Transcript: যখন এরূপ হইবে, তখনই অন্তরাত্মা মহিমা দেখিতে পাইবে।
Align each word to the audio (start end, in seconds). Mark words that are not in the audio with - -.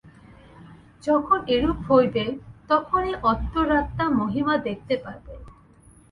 যখন 1.03 1.39
এরূপ 1.47 1.77
হইবে, 1.89 2.23
তখনই 2.69 3.13
অন্তরাত্মা 3.23 4.05
মহিমা 4.19 4.55
দেখিতে 4.57 4.95
পাইবে। 4.97 5.33